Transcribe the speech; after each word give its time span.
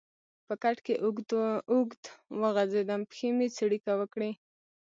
په 0.47 0.53
کټ 0.63 0.77
کې 0.85 0.93
اوږد 1.03 1.29
اوږد 1.71 2.03
وغځېدم، 2.41 3.01
پښې 3.11 3.29
مې 3.37 3.47
څړیکه 3.57 3.91
وکړې. 3.99 4.31